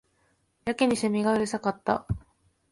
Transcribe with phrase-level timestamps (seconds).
[0.65, 2.07] やけに蝉がうるさかった